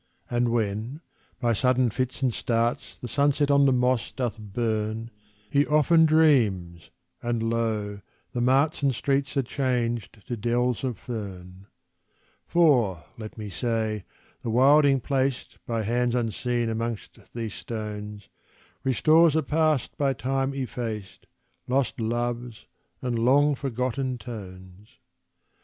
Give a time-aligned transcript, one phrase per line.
[0.31, 1.01] And when
[1.39, 5.11] by sudden fits and starts The sunset on the moss doth burn,
[5.47, 6.89] He often dreams,
[7.21, 8.01] and, lo!
[8.31, 11.67] the marts And streets are changed to dells of fern.
[12.47, 14.03] For, let me say,
[14.41, 18.27] the wilding placed By hands unseen amongst these stones,
[18.83, 21.27] Restores a Past by Time effaced,
[21.67, 22.65] Lost loves
[23.03, 24.97] and long forgotten tones!